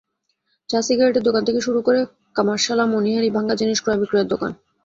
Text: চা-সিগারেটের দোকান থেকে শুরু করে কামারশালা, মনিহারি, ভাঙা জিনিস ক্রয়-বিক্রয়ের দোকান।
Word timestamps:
চা-সিগারেটের 0.69 1.23
দোকান 1.23 1.43
থেকে 1.45 1.59
শুরু 1.61 1.79
করে 1.81 1.99
কামারশালা, 2.35 2.85
মনিহারি, 2.85 3.29
ভাঙা 3.29 3.55
জিনিস 3.55 3.77
ক্রয়-বিক্রয়ের 3.81 4.27
দোকান। 4.27 4.51